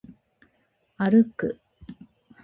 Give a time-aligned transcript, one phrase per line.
[0.97, 1.59] 歩く